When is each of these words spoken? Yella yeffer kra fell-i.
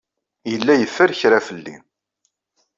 Yella 0.51 0.73
yeffer 0.75 1.09
kra 1.19 1.39
fell-i. 1.47 1.75